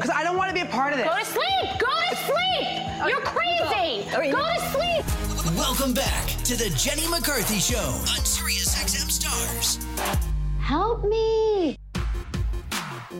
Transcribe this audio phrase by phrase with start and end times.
[0.00, 1.06] Because I don't want to be a part of this.
[1.06, 1.78] Go to sleep.
[1.78, 3.06] Go to sleep.
[3.06, 4.08] You're crazy.
[4.10, 5.58] Go to sleep.
[5.58, 9.78] Welcome back to the Jenny McCarthy Show on Sirius XM Stars.
[10.58, 11.76] Help me.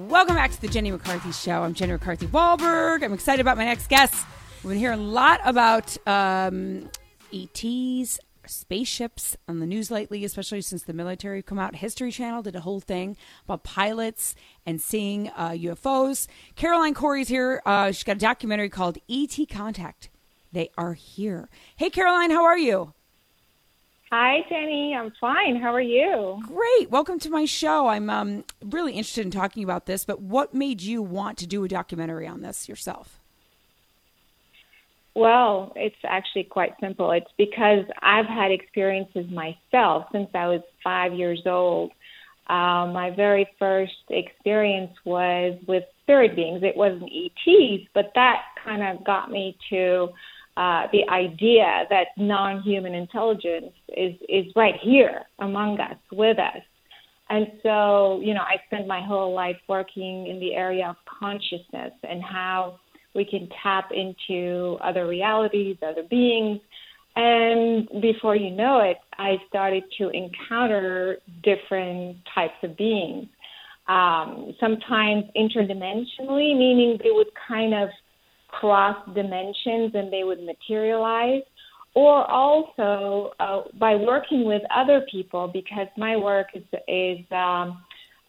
[0.09, 1.65] Welcome back to the Jenny McCarthy Show.
[1.65, 3.05] I'm Jenny McCarthy Wahlberg.
[3.05, 4.25] I'm excited about my next guest.
[4.65, 6.89] We've been hearing a lot about um,
[7.31, 8.19] ETs,
[8.51, 11.77] spaceships on the news lately, especially since the military come out.
[11.77, 14.35] History Channel did a whole thing about pilots
[14.67, 16.27] and seeing uh, UFOs.
[16.57, 17.63] Caroline Cory's here.
[17.65, 20.11] Uh, she's got a documentary called ET Contact.
[20.53, 21.49] They are here.
[21.77, 22.93] Hey, Caroline, how are you?
[24.13, 24.97] Hi, Jenny.
[24.97, 25.55] I'm fine.
[25.55, 26.43] How are you?
[26.45, 26.91] Great.
[26.91, 27.87] Welcome to my show.
[27.87, 31.63] I'm um, really interested in talking about this, but what made you want to do
[31.63, 33.20] a documentary on this yourself?
[35.15, 37.11] Well, it's actually quite simple.
[37.11, 41.91] It's because I've had experiences myself since I was five years old.
[42.49, 46.63] Um, my very first experience was with spirit beings.
[46.63, 50.09] It wasn't ETs, but that kind of got me to
[50.57, 56.63] uh, the idea that non-human intelligence is is right here among us, with us.
[57.31, 61.93] And so, you know, I spent my whole life working in the area of consciousness
[62.03, 62.81] and how
[63.15, 66.61] we can tap into other realities, other beings.
[67.17, 73.27] And before you know it, I started to encounter different types of beings.
[73.89, 77.89] Um, sometimes interdimensionally, meaning they would kind of
[78.47, 81.43] cross dimensions and they would materialize,
[81.95, 87.83] or also uh, by working with other people because my work is, is um,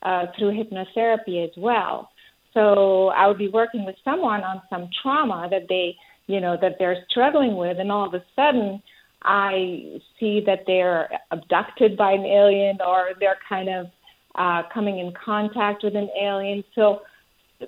[0.04, 2.10] uh, through hypnotherapy as well.
[2.54, 5.96] So I would be working with someone on some trauma that they,
[6.28, 8.82] you know, that they're struggling with, and all of a sudden
[9.24, 13.88] I see that they're abducted by an alien or they're kind of
[14.36, 16.64] uh, coming in contact with an alien.
[16.76, 17.02] So,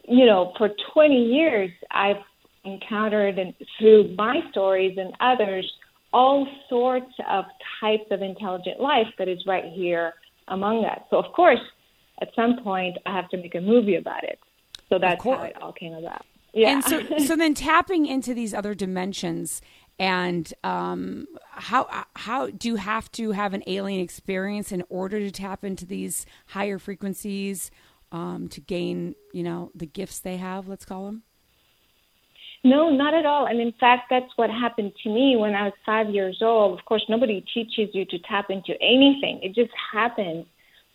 [0.08, 2.24] you know, for 20 years I've
[2.66, 5.70] encountered and through my stories and others
[6.14, 7.46] all sorts of
[7.82, 10.14] types of intelligent life that is right here
[10.48, 11.00] among us.
[11.10, 11.60] So of course,
[12.22, 14.40] at some point I have to make a movie about it.
[14.90, 16.26] So that's how it all came about.
[16.54, 16.70] Yeah.
[16.70, 19.62] And so, so then tapping into these other dimensions
[20.00, 25.32] and um, how how do you have to have an alien experience in order to
[25.32, 27.70] tap into these higher frequencies
[28.12, 30.68] um, to gain you know the gifts they have?
[30.68, 31.24] Let's call them.
[32.66, 33.46] No, not at all.
[33.46, 36.80] And in fact, that's what happened to me when I was five years old.
[36.80, 39.42] Of course, nobody teaches you to tap into anything.
[39.44, 40.46] It just happens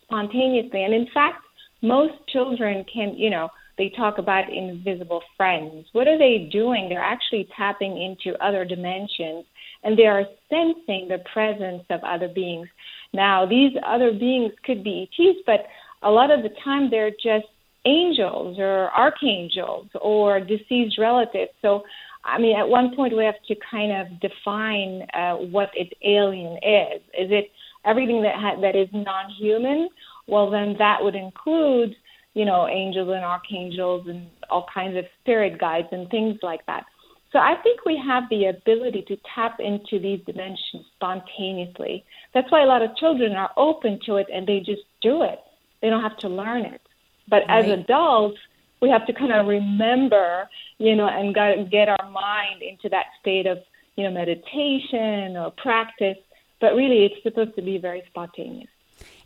[0.01, 0.83] spontaneously.
[0.83, 1.43] And in fact,
[1.83, 5.87] most children can, you know, they talk about invisible friends.
[5.93, 6.89] What are they doing?
[6.89, 9.45] They're actually tapping into other dimensions
[9.83, 12.67] and they are sensing the presence of other beings.
[13.13, 15.61] Now, these other beings could be ETs, but
[16.03, 17.47] a lot of the time they're just
[17.85, 21.51] angels or archangels or deceased relatives.
[21.61, 21.83] So,
[22.25, 26.57] I mean, at one point we have to kind of define uh, what an alien
[26.57, 27.01] is.
[27.17, 27.49] Is it
[27.85, 29.87] everything that ha- that is non-human?
[30.27, 31.95] Well, then that would include
[32.33, 36.85] you know, angels and archangels and all kinds of spirit guides and things like that.
[37.31, 42.03] So I think we have the ability to tap into these dimensions spontaneously.
[42.33, 45.39] That's why a lot of children are open to it and they just do it.
[45.81, 46.81] They don't have to learn it.
[47.29, 47.65] But right.
[47.65, 48.39] as adults,
[48.81, 51.35] we have to kind of remember, you know, and
[51.69, 53.59] get our mind into that state of,
[53.95, 56.17] you know, meditation or practice.
[56.59, 58.69] But really, it's supposed to be very spontaneous.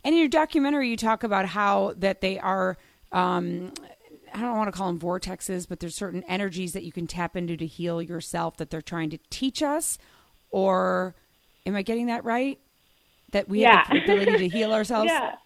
[0.04, 2.76] And in your documentary, you talk about how that they are
[3.14, 3.72] um,
[4.34, 7.36] I don't want to call them vortexes, but there's certain energies that you can tap
[7.36, 9.96] into to heal yourself that they're trying to teach us.
[10.50, 11.14] Or
[11.64, 12.58] am I getting that right?
[13.30, 13.84] That we yeah.
[13.86, 15.10] have the ability to heal ourselves?
[15.10, 15.36] yeah.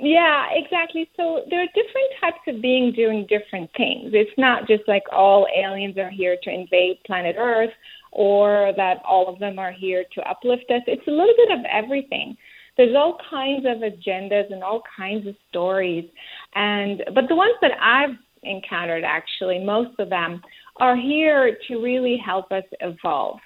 [0.00, 1.10] Yeah, exactly.
[1.16, 4.12] So there are different types of beings doing different things.
[4.14, 7.72] It's not just like all aliens are here to invade planet Earth
[8.12, 10.82] or that all of them are here to uplift us.
[10.86, 12.36] It's a little bit of everything
[12.78, 16.08] there's all kinds of agendas and all kinds of stories
[16.54, 20.40] and but the ones that i've encountered actually most of them
[20.76, 23.38] are here to really help us evolve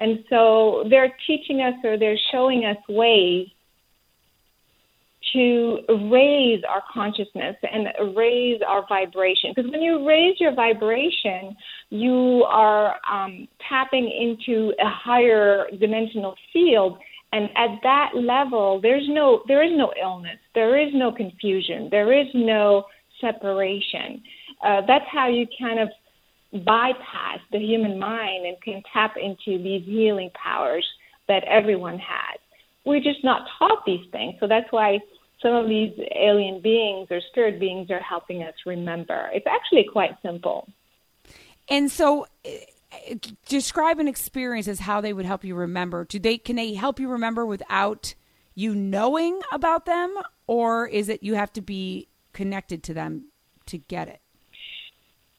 [0.00, 3.46] and so they're teaching us or they're showing us ways
[5.32, 5.78] to
[6.10, 9.52] raise our consciousness and raise our vibration.
[9.54, 11.56] Because when you raise your vibration,
[11.90, 16.98] you are um, tapping into a higher dimensional field
[17.32, 22.12] and at that level there's no there is no illness there is no confusion there
[22.12, 22.84] is no
[23.20, 24.22] separation
[24.64, 25.88] uh, that's how you kind of
[26.64, 30.86] bypass the human mind and can tap into these healing powers
[31.28, 32.38] that everyone has
[32.84, 34.98] we're just not taught these things so that's why
[35.42, 39.30] some of these alien beings or spirit beings are helping us remember.
[39.32, 40.68] It's actually quite simple.
[41.68, 42.26] And so,
[43.46, 46.04] describe an experience as how they would help you remember.
[46.04, 48.14] Do they can they help you remember without
[48.54, 50.14] you knowing about them,
[50.46, 53.26] or is it you have to be connected to them
[53.66, 54.20] to get it?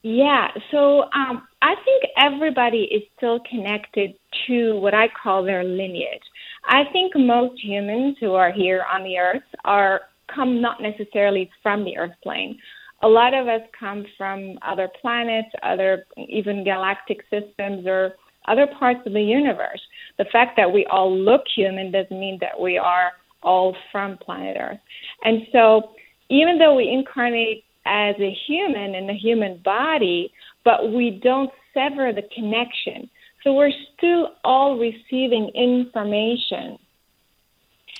[0.02, 4.14] Yeah, so um, I think everybody is still connected
[4.48, 6.22] to what I call their lineage.
[6.64, 10.02] I think most humans who are here on the earth are
[10.34, 12.58] come not necessarily from the earth plane.
[13.02, 18.12] A lot of us come from other planets, other even galactic systems or
[18.46, 19.80] other parts of the universe.
[20.18, 23.12] The fact that we all look human doesn't mean that we are
[23.42, 24.78] all from planet Earth.
[25.24, 25.90] And so
[26.28, 30.32] even though we incarnate as a human in a human body,
[30.64, 33.10] but we don't sever the connection.
[33.42, 36.78] So we're still all receiving information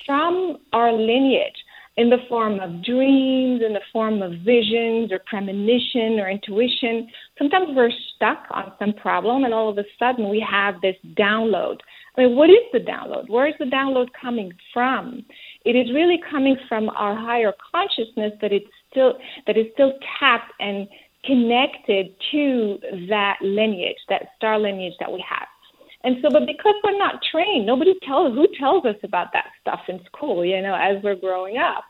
[0.05, 1.55] from our lineage
[1.95, 7.07] in the form of dreams, in the form of visions or premonition or intuition.
[7.37, 11.77] Sometimes we're stuck on some problem and all of a sudden we have this download.
[12.17, 13.29] I mean, what is the download?
[13.29, 15.23] Where is the download coming from?
[15.65, 19.13] It is really coming from our higher consciousness that it's still
[19.47, 20.87] that is still tapped and
[21.25, 22.77] connected to
[23.09, 25.47] that lineage, that star lineage that we have.
[26.03, 29.81] And so, but because we're not trained, nobody tells who tells us about that stuff
[29.87, 31.83] in school, you know, as we're growing up.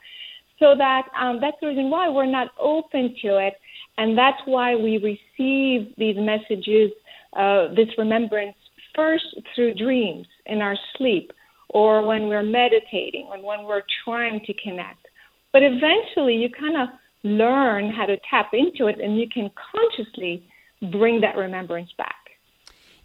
[0.60, 3.56] So that um, that's the reason why we're not open to it,
[3.98, 6.92] and that's why we receive these messages,
[7.36, 8.56] uh, this remembrance
[8.95, 9.25] first
[9.56, 11.31] through dreams in our sleep,
[11.69, 15.07] or when we're meditating, or when we're trying to connect.
[15.51, 16.89] But eventually, you kind of
[17.24, 20.44] learn how to tap into it, and you can consciously
[20.92, 22.23] bring that remembrance back.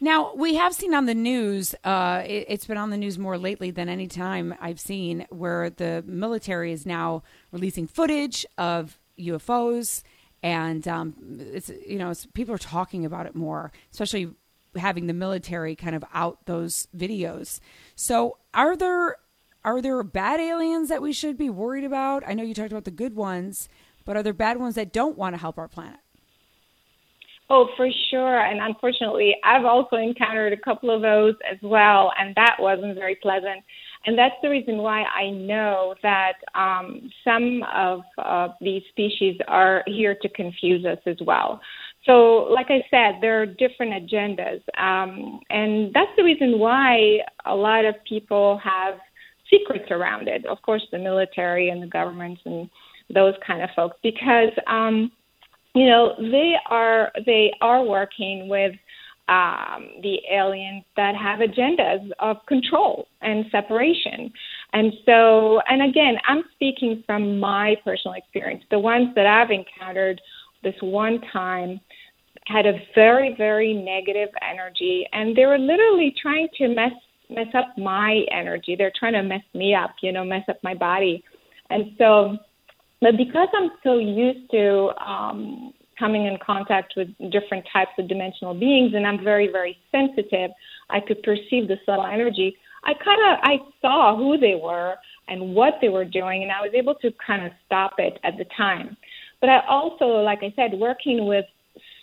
[0.00, 3.36] Now, we have seen on the news, uh, it, has been on the news more
[3.36, 10.02] lately than any time I've seen, where the military is now releasing footage of UFOs.
[10.40, 11.16] And um,
[11.52, 14.30] it's you know it's, people are talking about it more, especially
[14.76, 17.58] having the military kind of out those videos.
[17.96, 19.16] So, are there
[19.64, 22.22] are there bad aliens that we should be worried about?
[22.24, 23.68] I know you talked about the good ones,
[24.04, 25.98] but are there bad ones that don't want to help our planet?
[27.50, 28.40] Oh, for sure.
[28.40, 33.14] And unfortunately, I've also encountered a couple of those as well, and that wasn't very
[33.14, 33.64] pleasant.
[34.04, 39.82] And that's the reason why I know that um, some of uh, these species are
[39.86, 41.60] here to confuse us as well.
[42.04, 44.60] So, like I said, there are different agendas.
[44.78, 48.96] Um, and that's the reason why a lot of people have
[49.50, 50.44] secrets around it.
[50.44, 52.68] Of course, the military and the governments and
[53.08, 54.50] those kind of folks, because.
[54.66, 55.12] Um,
[55.74, 58.74] you know, they are they are working with
[59.28, 64.32] um, the aliens that have agendas of control and separation.
[64.72, 68.64] And so, and again, I'm speaking from my personal experience.
[68.70, 70.20] The ones that I've encountered
[70.62, 71.80] this one time
[72.46, 76.92] had a very, very negative energy, and they were literally trying to mess
[77.30, 78.74] mess up my energy.
[78.76, 81.22] They're trying to mess me up, you know, mess up my body.
[81.68, 82.38] And so
[83.00, 88.54] but because I'm so used to um, coming in contact with different types of dimensional
[88.54, 90.50] beings, and I'm very, very sensitive,
[90.90, 92.56] I could perceive the subtle energy.
[92.84, 94.94] I kind of I saw who they were
[95.28, 98.38] and what they were doing, and I was able to kind of stop it at
[98.38, 98.96] the time.
[99.40, 101.44] But I also, like I said, working with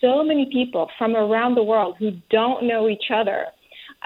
[0.00, 3.46] so many people from around the world who don't know each other,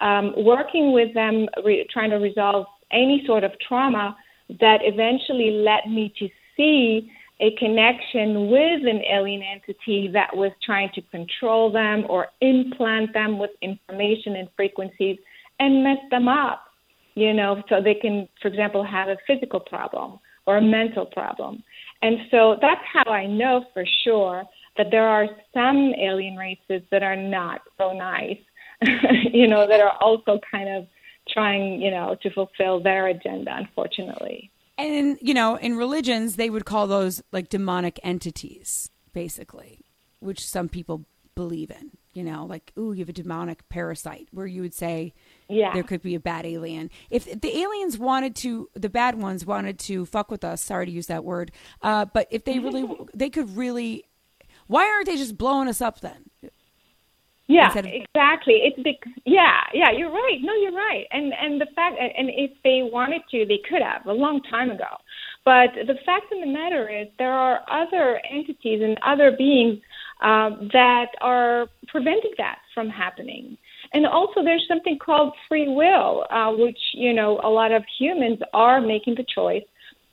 [0.01, 4.17] um, working with them, re- trying to resolve any sort of trauma
[4.61, 6.29] that eventually led me to
[6.61, 13.15] see a connection with an alien entity that was trying to control them or implant
[13.15, 15.19] them with information and frequencies
[15.59, 16.65] and mess them up,
[17.15, 21.63] you know, so they can, for example, have a physical problem or a mental problem.
[22.03, 24.45] And so that's how I know for sure
[24.77, 28.39] that there are some alien races that are not so nice,
[29.33, 30.87] you know, that are also kind of
[31.29, 34.51] trying, you know, to fulfill their agenda, unfortunately.
[34.85, 39.85] And you know, in religions, they would call those like demonic entities, basically,
[40.21, 41.91] which some people believe in.
[42.13, 45.15] You know, like ooh, you have a demonic parasite, where you would say,
[45.49, 46.91] yeah, there could be a bad alien.
[47.09, 50.61] If the aliens wanted to, the bad ones wanted to fuck with us.
[50.61, 54.05] Sorry to use that word, uh, but if they really, they could really.
[54.67, 56.30] Why aren't they just blowing us up then?
[57.51, 58.63] Yeah, of- exactly.
[58.63, 58.97] It's big.
[59.25, 59.91] Yeah, yeah.
[59.91, 60.39] You're right.
[60.41, 61.05] No, you're right.
[61.11, 64.71] And and the fact, and if they wanted to, they could have a long time
[64.71, 64.93] ago.
[65.45, 69.81] But the fact of the matter is, there are other entities and other beings
[70.23, 73.57] um, that are preventing that from happening.
[73.93, 78.39] And also, there's something called free will, uh, which you know a lot of humans
[78.53, 79.65] are making the choice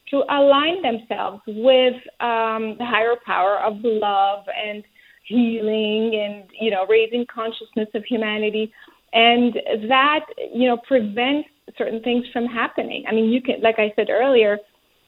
[0.09, 4.83] to align themselves with um, the higher power of love and
[5.27, 8.71] healing and you know raising consciousness of humanity.
[9.13, 9.53] And
[9.89, 13.05] that you know prevents certain things from happening.
[13.07, 14.57] I mean you can like i said earlier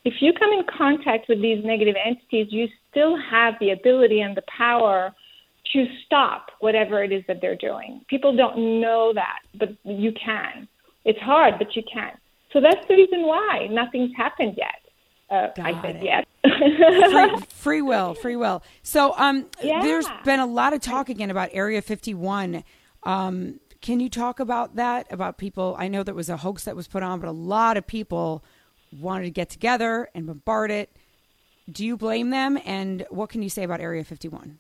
[0.06, 4.36] if you come in contact with these negative entities you still have the ability and
[4.36, 5.14] the power
[5.74, 8.02] to stop whatever it is that they're doing.
[8.08, 10.68] People don't know that but you can.
[11.06, 12.12] It's hard but you can.
[12.54, 14.90] So that's the reason why nothing's happened yet
[15.32, 16.26] uh, I said yes.
[16.60, 18.64] Free, free, will, free will.
[18.84, 19.82] So, um, yeah.
[19.82, 22.64] there's been a lot of talk again about Area 51.
[23.04, 25.08] Um, can you talk about that?
[25.12, 25.76] About people?
[25.80, 28.44] I know there was a hoax that was put on, but a lot of people
[28.92, 30.90] wanted to get together and bombard it.
[31.72, 32.58] Do you blame them?
[32.66, 34.60] And what can you say about Area 51?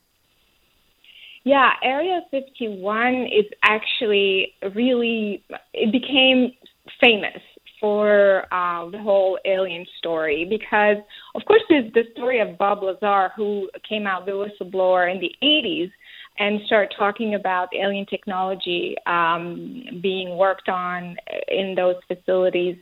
[1.44, 6.54] Yeah, Area 51 is actually really, it became
[7.02, 7.42] famous
[7.80, 10.98] for uh, the whole alien story because,
[11.36, 15.32] of course, there's the story of Bob Lazar, who came out the whistleblower in the
[15.44, 15.92] 80s
[16.38, 21.18] and started talking about alien technology um, being worked on
[21.48, 22.78] in those facilities.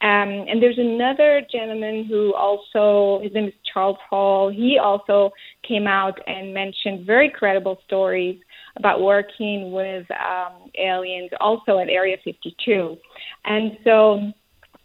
[0.00, 4.50] Um, and there's another gentleman who also, his name is Charles Hall.
[4.50, 5.30] He also
[5.66, 8.40] came out and mentioned very credible stories
[8.76, 12.96] about working with um, aliens, also at Area 52.
[13.44, 14.32] And so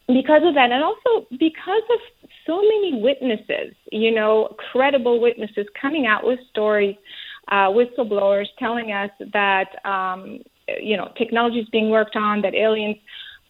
[0.07, 6.05] because of that, and also because of so many witnesses, you know, credible witnesses coming
[6.05, 6.95] out with stories,
[7.49, 10.39] uh, whistleblowers telling us that, um,
[10.81, 12.95] you know, technology is being worked on, that aliens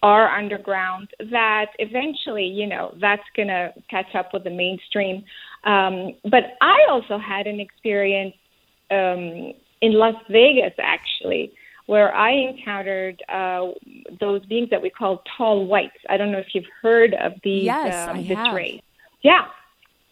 [0.03, 5.23] are underground, that eventually, you know, that's going to catch up with the mainstream.
[5.63, 8.35] Um, but I also had an experience
[8.91, 11.51] um, in Las Vegas, actually,
[11.87, 13.71] where I encountered uh,
[14.19, 15.97] those beings that we call tall whites.
[16.09, 17.63] I don't know if you've heard of these.
[17.63, 18.53] Yes, um, I this have.
[18.53, 18.81] race.
[19.23, 19.45] Yeah,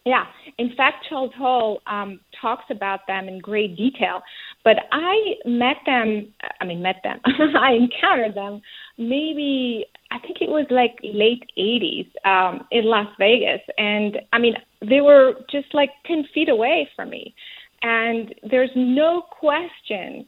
[0.04, 0.24] yeah.
[0.58, 4.22] In fact, Charles Hall um, talks about them in great detail.
[4.64, 6.32] But I met them.
[6.60, 7.20] I mean, met them.
[7.24, 8.62] I encountered them.
[8.98, 14.54] Maybe I think it was like late '80s um, in Las Vegas, and I mean,
[14.80, 17.34] they were just like ten feet away from me.
[17.82, 20.24] And there's no question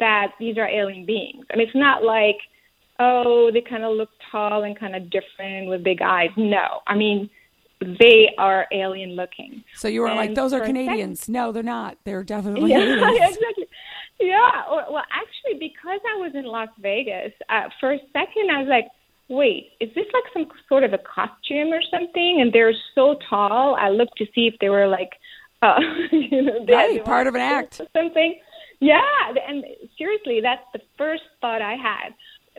[0.00, 1.44] that these are alien beings.
[1.52, 2.36] I mean, it's not like,
[2.98, 6.30] oh, they kind of look tall and kind of different with big eyes.
[6.36, 7.30] No, I mean,
[7.80, 9.62] they are alien looking.
[9.76, 11.28] So you were And like, those are Canadians.
[11.28, 11.96] No, they're not.
[12.04, 13.36] They're definitely Yeah, aliens.
[13.36, 13.68] exactly.
[14.20, 14.50] Yeah.
[14.68, 18.68] Well, well, actually, because I was in Las Vegas, uh, for a second I was
[18.68, 18.88] like,
[19.28, 22.40] wait, is this like some sort of a costume or something?
[22.40, 23.76] And they're so tall.
[23.76, 25.10] I looked to see if they were like,
[25.62, 25.78] uh,
[26.10, 27.80] you know, Right, part of an act.
[27.80, 28.40] or something.
[28.80, 29.00] Yeah,
[29.48, 29.64] and
[29.96, 32.14] seriously, that's the first thought I had.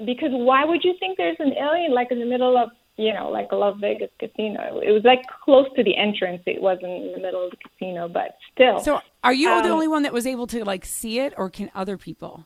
[0.05, 3.29] Because why would you think there's an alien like in the middle of, you know,
[3.29, 4.79] like a Las Vegas casino?
[4.79, 6.41] It was like close to the entrance.
[6.45, 8.79] It wasn't in the middle of the casino, but still.
[8.79, 11.49] So are you the Um, only one that was able to like see it, or
[11.49, 12.45] can other people?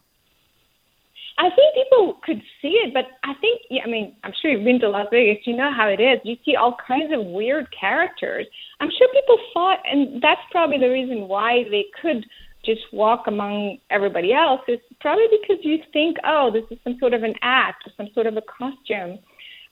[1.39, 4.63] I think people could see it, but I think, yeah, I mean, I'm sure you've
[4.63, 5.47] been to Las Vegas.
[5.47, 6.19] You know how it is.
[6.23, 8.45] You see all kinds of weird characters.
[8.79, 12.25] I'm sure people thought, and that's probably the reason why they could
[12.65, 17.13] just walk among everybody else, is probably because you think, oh, this is some sort
[17.13, 19.19] of an act or some sort of a costume.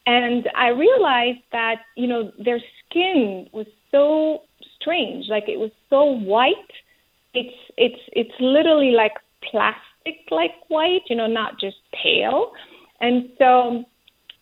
[0.06, 4.42] And I realized that, you know, their skin was so
[4.80, 5.26] strange.
[5.30, 6.56] Like it was so white.
[7.34, 9.14] It's, it's, it's literally like
[9.50, 9.82] plastic
[10.32, 12.52] like white, you know, not just pale.
[13.00, 13.84] And so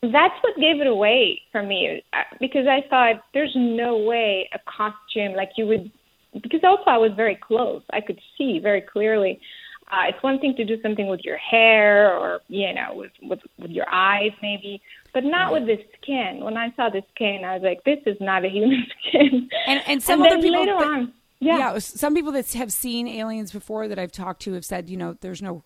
[0.02, 4.60] that's what gave it away for me uh, because I thought there's no way a
[4.60, 5.92] costume like you would,
[6.34, 7.82] because also I was very close.
[7.92, 9.40] I could see very clearly.
[9.92, 13.40] Uh, it's one thing to do something with your hair or, you know, with, with,
[13.58, 14.80] with your eyes maybe,
[15.14, 16.44] but not with the skin.
[16.44, 19.50] When I saw the skin, I was like, this is not a human skin.
[19.66, 21.80] And and some and other people later on, yeah.
[21.80, 25.18] some people that have seen aliens before that I've talked to have said, you know,
[25.22, 25.64] there's no,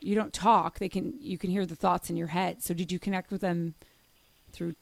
[0.00, 0.78] you don't talk.
[0.78, 2.62] They can, you can hear the thoughts in your head.
[2.62, 3.74] So did you connect with them
[4.52, 4.74] through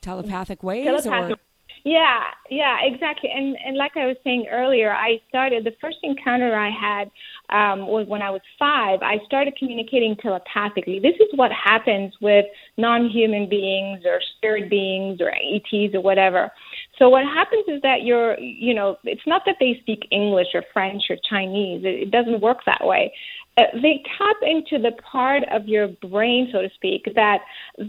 [0.00, 1.38] telepathic ways, Telepathic.
[1.38, 1.40] or
[1.88, 3.30] Yeah, yeah, exactly.
[3.34, 7.10] And and like I was saying earlier, I started the first encounter I had
[7.48, 8.98] um, was when I was five.
[9.00, 11.00] I started communicating telepathically.
[11.00, 12.44] This is what happens with
[12.76, 16.50] non-human beings or spirit beings or ETs or whatever.
[16.98, 20.64] So what happens is that you're, you know, it's not that they speak English or
[20.74, 21.84] French or Chinese.
[21.84, 23.14] It, it doesn't work that way.
[23.58, 27.40] Uh, they tap into the part of your brain, so to speak, that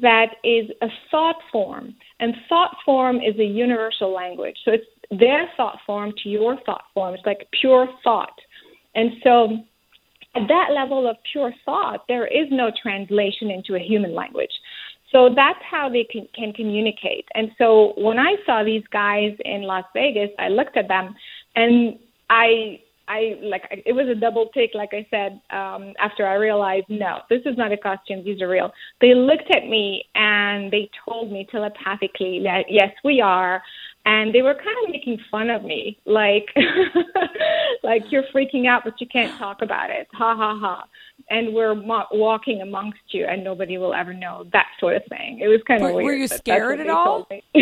[0.01, 4.57] that is a thought form, and thought form is a universal language.
[4.65, 7.13] So it's their thought form to your thought form.
[7.13, 8.37] It's like pure thought,
[8.95, 9.59] and so
[10.35, 14.51] at that level of pure thought, there is no translation into a human language.
[15.11, 17.25] So that's how they can, can communicate.
[17.33, 21.15] And so when I saw these guys in Las Vegas, I looked at them
[21.55, 21.97] and
[22.29, 26.85] I I like it was a double take, like I said, um, after I realized
[26.89, 28.71] no, this is not a costume; these are real.
[29.01, 33.63] They looked at me and they told me telepathically that yes, we are,
[34.05, 36.45] and they were kind of making fun of me, like
[37.83, 40.85] like you're freaking out, but you can't talk about it, ha ha ha,
[41.31, 45.39] and we're mo- walking amongst you, and nobody will ever know that sort of thing.
[45.41, 46.05] It was kind of weird.
[46.05, 47.27] Were you scared at all?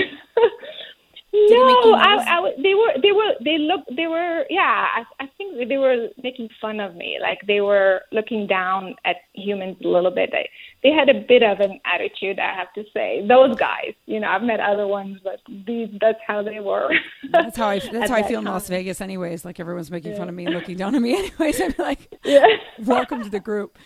[1.49, 4.87] no, I, I, they were, they were, they look, they were, yeah.
[4.97, 9.17] I, I think they were making fun of me, like they were looking down at
[9.33, 10.29] humans a little bit.
[10.31, 10.49] They,
[10.83, 13.25] they had a bit of an attitude, I have to say.
[13.27, 16.89] Those guys, you know, I've met other ones, but these, that's how they were.
[17.31, 19.45] that's how I, that's how I feel in Las Vegas, anyways.
[19.45, 20.17] Like everyone's making yeah.
[20.17, 21.61] fun of me and looking down at me, anyways.
[21.61, 22.45] I'm like, yeah.
[22.85, 23.77] welcome to the group.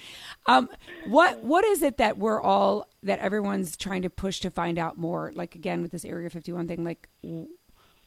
[0.48, 0.70] Um,
[1.08, 4.98] what, what is it that we're all that everyone's trying to push to find out
[4.98, 5.32] more?
[5.36, 7.10] Like again with this Area 51 thing, like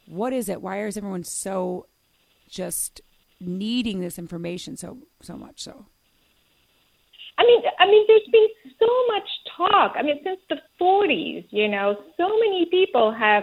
[0.06, 0.60] what is it?
[0.60, 1.86] Why is everyone so
[2.48, 3.00] just
[3.40, 5.86] needing this information so so much so?
[7.36, 8.48] I mean, I mean, there's been
[8.78, 9.94] so much talk.
[9.96, 13.42] I mean, since the 40s, you know, so many people have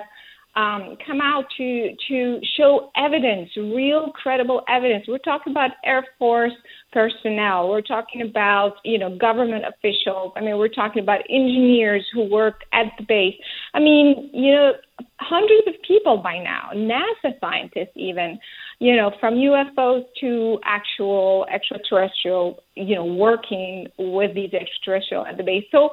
[0.56, 5.06] um, come out to to show evidence, real credible evidence.
[5.08, 6.52] We're talking about Air Force
[6.92, 7.70] personnel.
[7.70, 10.34] We're talking about you know government officials.
[10.36, 13.36] I mean, we're talking about engineers who work at the base.
[13.74, 14.74] I mean, you know,
[15.20, 16.70] hundreds of people by now.
[16.74, 18.40] NASA scientists, even,
[18.80, 25.44] you know, from UFOs to actual extraterrestrial, you know, working with these extraterrestrial at the
[25.44, 25.64] base.
[25.72, 25.92] So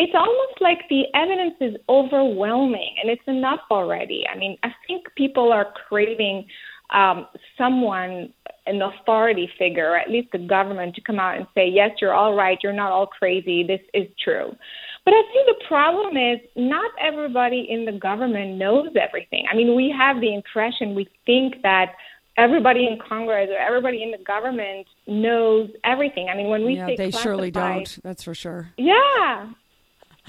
[0.00, 4.24] it's almost like the evidence is overwhelming and it's enough already.
[4.26, 6.46] I mean, I think people are craving
[6.88, 7.26] um,
[7.58, 8.32] someone,
[8.66, 12.34] an authority figure, at least the government, to come out and say, yes, you're all
[12.34, 14.56] right, you're not all crazy, this is true.
[15.04, 19.44] But I think the problem is not everybody in the government knows everything.
[19.52, 21.92] I mean, we have the impression, we think that
[22.38, 26.28] everybody in Congress or everybody in the government knows everything.
[26.32, 27.98] I mean, when we yeah, say they surely don't.
[28.02, 28.70] That's for sure.
[28.78, 29.50] Yeah,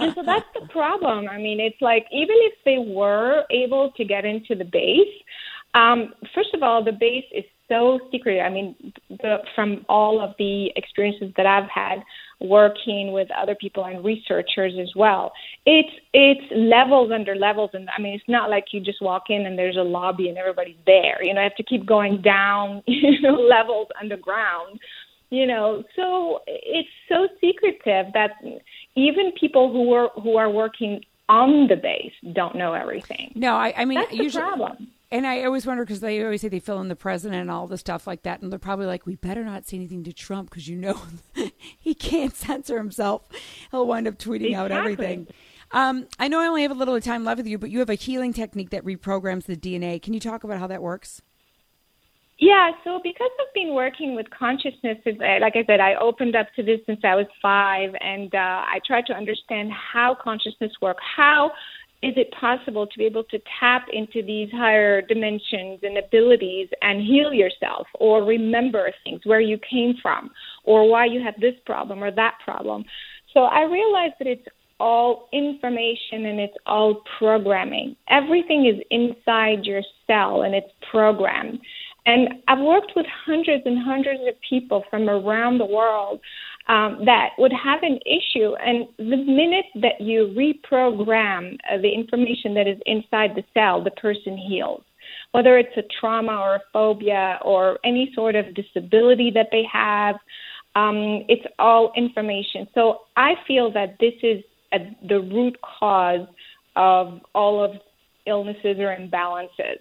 [0.02, 1.28] and so that's the problem.
[1.30, 5.08] I mean, it's like even if they were able to get into the base,
[5.74, 8.42] um, first of all, the base is so secret.
[8.42, 8.76] I mean,
[9.10, 12.04] the, from all of the experiences that I've had
[12.42, 15.32] working with other people and researchers as well,
[15.66, 19.46] it's it's levels under levels, and I mean, it's not like you just walk in
[19.46, 21.24] and there's a lobby and everybody's there.
[21.24, 24.80] You know, you have to keep going down, you know, levels underground
[25.32, 28.32] you know so it's so secretive that
[28.96, 33.74] even people who are who are working on the base don't know everything no i,
[33.76, 36.60] I mean that's the usually problem and I always wonder because they always say they
[36.60, 39.16] fill in the president and all the stuff like that, and they're probably like, "We
[39.16, 41.02] better not say anything to Trump because you know
[41.78, 43.28] he can't censor himself;
[43.72, 44.56] he'll wind up tweeting exactly.
[44.56, 45.28] out everything."
[45.74, 47.90] Um, I know I only have a little time left with you, but you have
[47.90, 50.02] a healing technique that reprograms the DNA.
[50.02, 51.22] Can you talk about how that works?
[52.42, 56.64] Yeah, so because I've been working with consciousness, like I said, I opened up to
[56.64, 61.04] this since I was five, and uh, I tried to understand how consciousness works.
[61.16, 61.52] How
[62.02, 67.06] is it possible to be able to tap into these higher dimensions and abilities and
[67.06, 70.32] heal yourself or remember things, where you came from,
[70.64, 72.84] or why you had this problem or that problem?
[73.36, 74.48] So I realized that it's
[74.80, 77.96] all information and it's all programming.
[78.10, 81.60] Everything is inside your cell and it's programmed.
[82.06, 86.20] And I've worked with hundreds and hundreds of people from around the world
[86.68, 88.56] um, that would have an issue.
[88.56, 93.92] And the minute that you reprogram uh, the information that is inside the cell, the
[93.92, 94.84] person heals.
[95.32, 100.16] Whether it's a trauma or a phobia or any sort of disability that they have,
[100.76, 102.68] um, it's all information.
[102.74, 106.28] So I feel that this is a, the root cause
[106.76, 107.72] of all of
[108.26, 109.80] illnesses or imbalances.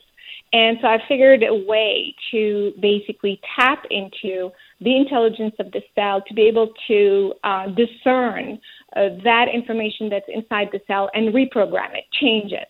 [0.53, 6.23] And so I figured a way to basically tap into the intelligence of the cell
[6.27, 8.59] to be able to uh, discern
[8.97, 12.69] uh, that information that's inside the cell and reprogram it, change it.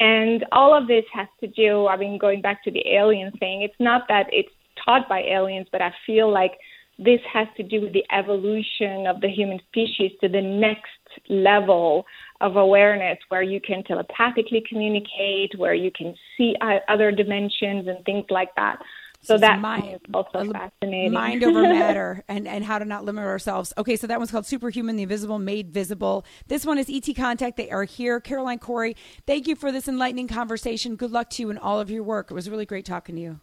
[0.00, 3.62] And all of this has to do, I mean, going back to the alien thing,
[3.62, 4.48] it's not that it's
[4.82, 6.52] taught by aliens, but I feel like
[6.98, 10.90] this has to do with the evolution of the human species to the next
[11.28, 12.04] level
[12.40, 16.54] of awareness where you can telepathically communicate, where you can see
[16.88, 18.78] other dimensions and things like that.
[19.22, 21.12] So that mind- is also fascinating.
[21.12, 23.72] Mind over matter and, and how to not limit ourselves.
[23.78, 26.24] Okay, so that one's called Superhuman, the Invisible Made Visible.
[26.48, 27.56] This one is ET Contact.
[27.56, 28.18] They are here.
[28.20, 30.96] Caroline Cory, thank you for this enlightening conversation.
[30.96, 32.30] Good luck to you and all of your work.
[32.30, 33.40] It was really great talking to you.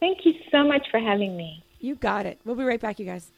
[0.00, 1.62] Thank you so much for having me.
[1.78, 2.40] You got it.
[2.44, 3.30] We'll be right back, you guys.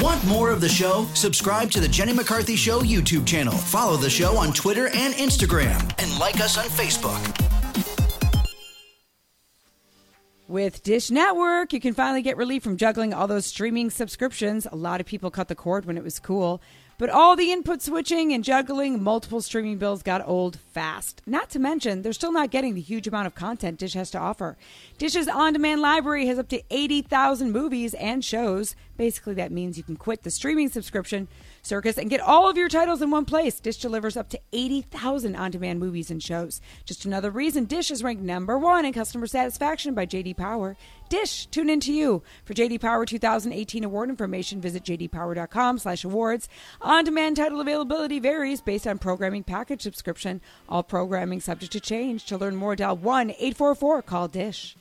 [0.00, 1.06] Want more of the show?
[1.12, 3.52] Subscribe to the Jenny McCarthy Show YouTube channel.
[3.52, 5.78] Follow the show on Twitter and Instagram.
[5.98, 7.20] And like us on Facebook.
[10.48, 14.66] With Dish Network, you can finally get relief from juggling all those streaming subscriptions.
[14.72, 16.62] A lot of people cut the cord when it was cool.
[17.00, 21.22] But all the input switching and juggling multiple streaming bills got old fast.
[21.24, 24.18] Not to mention, they're still not getting the huge amount of content Dish has to
[24.18, 24.58] offer.
[24.98, 28.76] Dish's on demand library has up to 80,000 movies and shows.
[28.98, 31.28] Basically, that means you can quit the streaming subscription
[31.62, 33.60] circus and get all of your titles in one place.
[33.60, 36.60] Dish delivers up to 80,000 on demand movies and shows.
[36.84, 40.76] Just another reason Dish is ranked number one in customer satisfaction by JD Power.
[41.08, 42.22] Dish, tune in to you.
[42.44, 46.48] For JD Power 2018 award information, visit jdpower.com slash awards.
[46.80, 50.40] On-demand title availability varies based on programming package subscription.
[50.68, 52.24] All programming subject to change.
[52.26, 54.76] To learn more, dial 1-844-CALL-DISH.